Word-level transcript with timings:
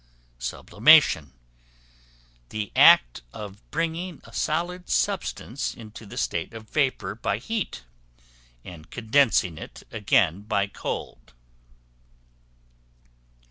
Sublimation, 0.39 1.31
the 2.49 2.71
act 2.75 3.21
of 3.33 3.61
bringing 3.69 4.19
a 4.23 4.33
solid 4.33 4.89
substance 4.89 5.75
into 5.75 6.07
the 6.07 6.17
state 6.17 6.55
of 6.55 6.71
vapor 6.71 7.13
by 7.13 7.37
heat, 7.37 7.83
and 8.65 8.89
condensing 8.89 9.59
it 9.59 9.83
again 9.91 10.41
by 10.41 10.65
cold. 10.65 11.33